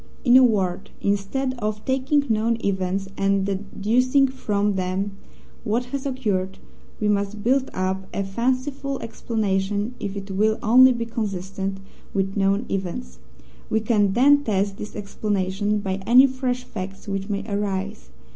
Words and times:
In 0.25 0.35
a 0.35 0.43
word, 0.43 0.89
instead 0.99 1.53
of 1.59 1.85
taking 1.85 2.25
known 2.27 2.57
events 2.65 3.07
and 3.19 3.45
deducing 3.45 4.27
from 4.27 4.73
them 4.73 5.11
what 5.63 5.85
has 5.93 6.07
occurred, 6.07 6.57
we 6.99 7.07
must 7.07 7.43
build 7.43 7.69
up 7.75 8.07
a 8.11 8.23
fanciful 8.23 8.99
explanation 9.03 9.93
if 9.99 10.15
it 10.17 10.31
will 10.31 10.57
only 10.63 10.91
be 10.91 11.05
consistent 11.05 11.79
with 12.15 12.35
known 12.35 12.65
events. 12.67 13.19
We 13.69 13.79
can 13.79 14.13
then 14.13 14.43
test 14.43 14.77
this 14.77 14.95
explanation 14.95 15.77
by 15.77 16.01
any 16.07 16.25
fresh 16.25 16.63
facts 16.63 17.07
which 17.07 17.29
may 17.29 17.43
arise. 17.47 18.09